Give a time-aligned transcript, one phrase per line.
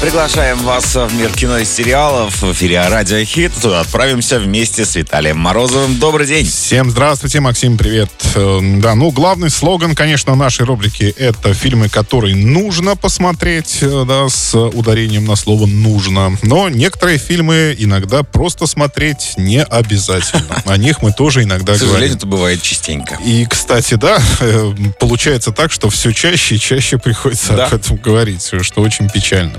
[0.00, 3.52] Приглашаем вас в мир кино и сериалов в эфире Радио Хит.
[3.62, 5.98] Туда отправимся вместе с Виталием Морозовым.
[5.98, 6.44] Добрый день.
[6.46, 8.10] Всем здравствуйте, Максим, привет.
[8.34, 14.28] Э, Да, ну, главный слоган, конечно, нашей рубрики— это фильмы, которые нужно посмотреть, э, да,
[14.28, 16.36] с ударением на слово «нужно».
[16.42, 20.62] Но некоторые фильмы иногда просто смотреть не обязательно.
[20.66, 22.16] О них мы тоже иногда К сожалению, говорим.
[22.18, 23.18] это бывает частенько.
[23.24, 27.66] И, кстати, да, э, получается так, что все чаще и чаще приходится Да.
[27.68, 29.54] об этом говорить, что очень печально.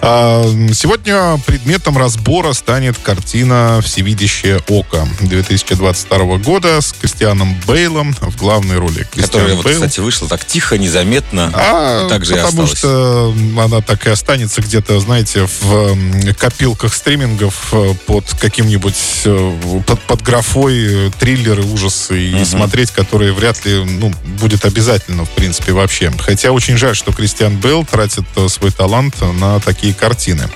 [0.00, 8.78] А, Сегодня предметом разбора станет картина «Всевидящее око» 2022 года с Кристианом Бейлом в главной
[8.78, 9.06] роли.
[9.12, 9.74] Кристиан Которая, вот, Бейл.
[9.76, 11.50] кстати, вышла так тихо, незаметно.
[11.52, 12.78] А, так же и потому осталась.
[12.78, 20.00] что она так и останется где-то, знаете, в копилках стримингов э, под каким-нибудь, э, под,
[20.02, 26.12] под графой триллеры, ужасы и смотреть, которые вряд ли, ну, будет обязательно, в принципе, вообще.
[26.18, 30.48] Хотя очень жаль, что Кристиан Белл тратит э, свой талант на такие картины.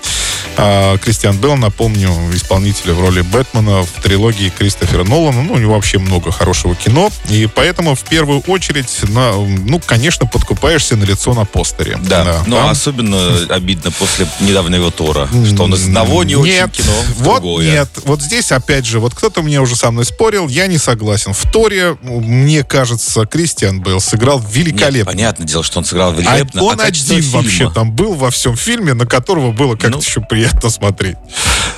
[0.56, 5.42] А, Кристиан Белл, напомню, исполнитель в роли Бэтмена в трилогии Кристофера Нолана.
[5.42, 7.10] Ну, у него вообще много хорошего кино.
[7.30, 11.98] И поэтому в первую очередь, на, ну, конечно, подкупаешься на лицо на постере.
[12.02, 16.52] Да, но там- особенно обидно после недавнего его Тора, что он из одного не очень
[16.52, 17.70] нет, кино в вот другое.
[17.70, 17.88] нет.
[18.04, 21.32] Вот здесь, опять же, вот кто-то мне уже со мной спорил, я не согласен.
[21.32, 25.12] В Торе, мне кажется, Кристиан Белл сыграл Нет, великолепно.
[25.12, 26.62] понятное дело, что он сыграл А великолепно.
[26.62, 29.98] он а один фильма, вообще там был во всем фильме, на которого было как-то Ну.
[29.98, 31.16] еще приятно смотреть.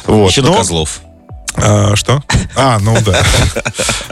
[0.06, 0.31] Вот.
[0.31, 1.00] Еще на Но- Козлов.
[1.56, 2.22] А, что?
[2.56, 3.22] А, ну да.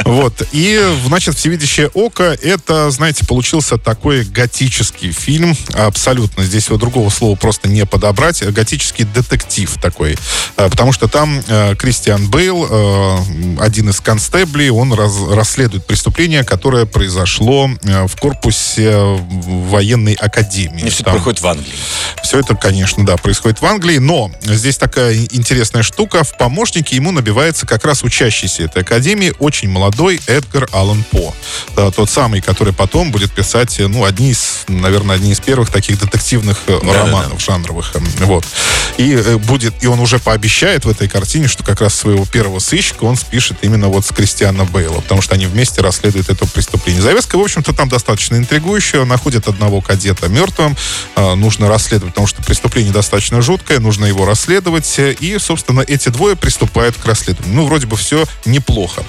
[0.05, 0.43] Вот.
[0.53, 5.57] И, значит, «Всевидящее око»— это, знаете, получился такой готический фильм.
[5.75, 6.43] Абсолютно.
[6.45, 8.43] Здесь его другого слова просто не подобрать.
[8.43, 10.17] Готический детектив такой.
[10.57, 13.19] А, Потому что там э, Кристиан Бейл, э,
[13.61, 20.87] один из констеблей, он раз- расследует преступление, которое произошло в корпусе военной академии.
[20.87, 21.75] И все Там- проходит в Англии.
[22.25, 26.25] все это, конечно, да, происходит в Англии, но здесь такая интересная штука.
[26.25, 31.35] В помощнике ему набивается как раз учащийся этой академии очень молодой Эдгар Аллан По.
[31.75, 35.71] Да, Тот самый, который потом будет писать, э, ну, одни из, наверное, одни из первых
[35.71, 37.07] таких детективных э, Да-да-да.
[37.07, 37.93] романов жанровых.
[37.97, 38.45] эм, Вот.
[38.99, 42.59] И э, будет, и он уже пообещает в этой картине, что как раз своего первого
[42.59, 47.01] сыщика он спишет именно вот с Кристиана Бейла, потому что они вместе расследуют это преступление.
[47.01, 49.05] Завеска, в общем-то, там достаточно интригующая.
[49.07, 50.77] Находят одного кадета мертвым.
[51.17, 54.99] э, нужно расследовать, потому что преступление достаточно жуткое, нужно его расследовать.
[54.99, 57.22] э, И, собственно, эти двое приступают к расследованию.
[57.47, 59.03] Ну, вроде бы все неплохо.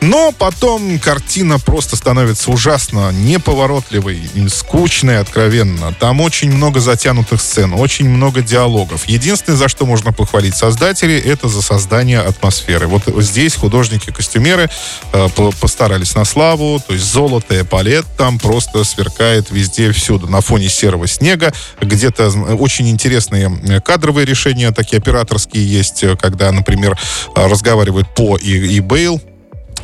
[0.00, 5.94] Но потом картина просто становится ужасно неповоротливой, скучной, откровенно.
[5.94, 9.06] Там очень много затянутых сцен, очень много диалогов.
[9.06, 12.86] Единственное, за что можно похвалить создателей, это за создание атмосферы.
[12.86, 14.68] Вот здесь художники-костюмеры
[15.12, 20.28] э, по- постарались на славу, то есть золото и палет там просто сверкает везде всюду.
[20.28, 22.28] На фоне серого снега где-то
[22.58, 26.98] очень интересные э, кадровые решения, такие операторские есть, э, когда, например,
[27.34, 29.20] э, разговаривают По и, и Бейл,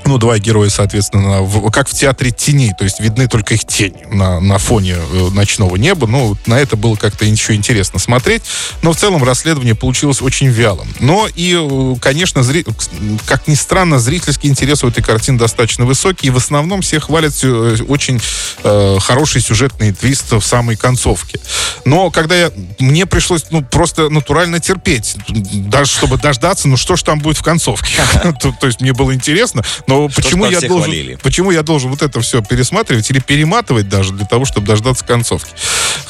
[0.05, 4.05] ну, два героя, соответственно, в- как в театре теней, то есть видны только их тени
[4.11, 6.07] на, на фоне э, ночного неба.
[6.07, 8.43] Ну, на это было как-то еще интересно смотреть.
[8.83, 10.89] Но в целом расследование получилось очень вялым.
[11.01, 12.67] Но и, э, конечно, зри-
[13.27, 16.29] как ни странно, зрительский интерес у этой картины достаточно высокий.
[16.29, 18.21] И в основном все хвалят э, очень
[18.65, 21.39] э, хороший сюжетный твист в самой концовке.
[21.85, 27.03] Но когда я, мне пришлось ну, просто натурально терпеть, даже чтобы дождаться, ну что ж
[27.03, 27.95] там будет в концовке.
[28.41, 31.19] То то есть мне было интересно, но Что почему я должен, хвалили?
[31.23, 35.51] почему я должен вот это все пересматривать или перематывать даже для того, чтобы дождаться концовки?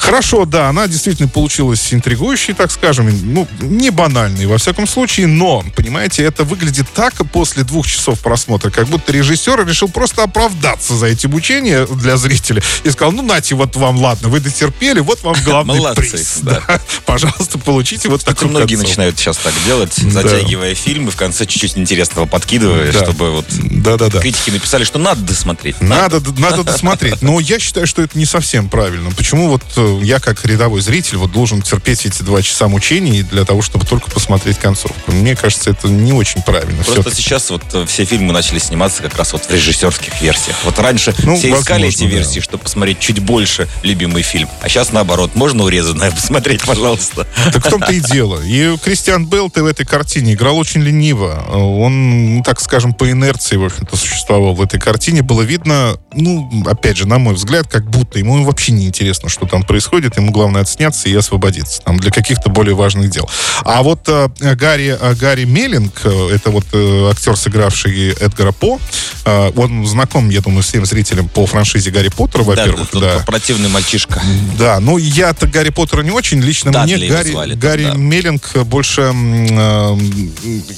[0.03, 5.63] Хорошо, да, она действительно получилась интригующей, так скажем, ну, не банальной во всяком случае, но,
[5.75, 11.07] понимаете, это выглядит так после двух часов просмотра, как будто режиссер решил просто оправдаться за
[11.07, 15.35] эти мучения для зрителя и сказал, ну, нате, вот вам, ладно, вы дотерпели, вот вам
[15.45, 16.39] главный Молодцы, приз.
[16.41, 16.61] да.
[17.05, 18.89] Пожалуйста, получите вот такую многие концовку.
[18.89, 23.03] начинают сейчас так делать, затягивая фильм и в конце чуть-чуть интересного подкидывая, Да.
[23.05, 24.19] чтобы вот Да-да-да.
[24.19, 25.79] критики написали, что надо досмотреть.
[25.79, 27.21] Надо, надо досмотреть.
[27.21, 29.09] Но я считаю, что это не совсем правильно.
[29.11, 33.45] Почему вот э, я, как рядовой зритель, вот должен терпеть эти два часа мучений для
[33.45, 35.11] того, чтобы только посмотреть концовку?
[35.11, 36.83] Мне кажется, это не очень правильно.
[36.83, 37.21] Просто Всё-таки.
[37.21, 40.57] сейчас вот э, все фильмы начали сниматься как раз вот в режиссерских версиях.
[40.63, 42.17] Вот раньше Ну, все искали возможно, эти да.
[42.17, 44.49] версии, чтобы посмотреть чуть больше любимый фильм.
[44.61, 47.27] А сейчас наоборот, можно урезанное посмотреть, пожалуйста.
[47.51, 48.41] Так в том-то и дело.
[48.43, 51.45] И Кристиан Белл в этой картине играл очень лениво.
[51.49, 55.21] Он, ну, так скажем, по инерции, в общем-то, существовал в этой картине.
[55.21, 59.45] Было видно, ну, опять же, на мой взгляд, как будто ему вообще не интересно, что
[59.45, 59.82] там происходит.
[60.17, 63.29] Ему главное отсняться и освободиться там для каких-то более важных дел.
[63.63, 68.79] А вот э, Гарри, э, Гарри Меллинг, э, это вот э, актер, сыгравший Эдгара По,
[69.25, 72.89] э, он знаком, я думаю, всем зрителям по франшизе Гарри Поттера, во-первых.
[72.93, 73.23] Да, да, да.
[73.25, 74.21] противный мальчишка.
[74.57, 76.41] Да, ну я-то Гарри Поттера не очень.
[76.41, 77.93] Лично Дадли мне Гарри, звали, Гарри да.
[77.93, 79.97] Меллинг больше э,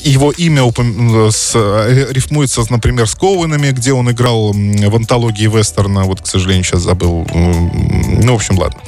[0.04, 1.31] его имя упом...
[1.31, 6.04] с, э, рифмуется, например, с Коуэнами, где он играл в антологии вестерна.
[6.04, 7.28] Вот, к сожалению, сейчас забыл.
[7.34, 8.80] Ну, в общем, ладно.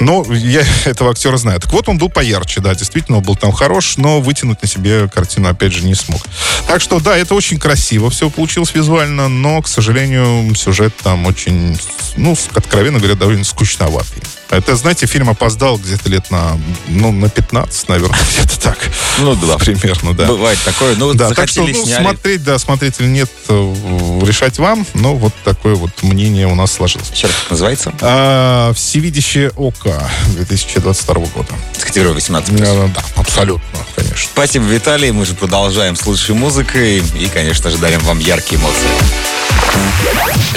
[0.00, 1.60] Но я этого актера знаю.
[1.60, 5.08] Так вот, он был поярче, да, действительно, он был там хорош, но вытянуть на себе
[5.08, 6.22] картину, опять же, не смог.
[6.66, 11.78] Так что, да, это очень красиво все получилось визуально, но, к сожалению, сюжет там очень,
[12.16, 14.22] ну, откровенно говоря, довольно скучноватый.
[14.50, 16.58] Это, знаете, фильм опоздал где-то лет на,
[16.88, 18.78] ну, на 15, наверное, где-то так.
[19.18, 19.58] Ну, да.
[19.58, 20.26] Примерно, да.
[20.26, 20.94] Бывает такое.
[20.96, 22.02] Ну, да, так что, ну, сняли.
[22.02, 24.86] смотреть, да, смотреть или нет, э, решать вам.
[24.94, 27.10] Но вот такое вот мнение у нас сложилось.
[27.10, 27.92] Еще раз, называется?
[28.00, 31.54] А, «Всевидящее око» 2022 года.
[31.76, 34.05] С категорией 18 Да, да, абсолютно, конечно.
[34.24, 35.10] Спасибо, Виталий.
[35.10, 38.88] Мы же продолжаем с лучшей музыкой и, конечно же, дарим вам яркие эмоции.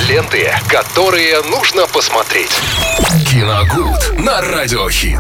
[0.08, 2.52] Ленты, которые нужно посмотреть.
[3.30, 5.20] Киногуд на радиохит.